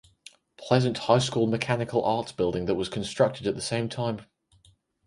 [0.57, 4.25] Pleasant High School Mechanical Arts Building that was constructed at the same time.